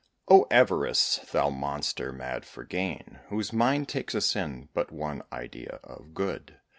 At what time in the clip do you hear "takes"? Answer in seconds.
3.87-4.35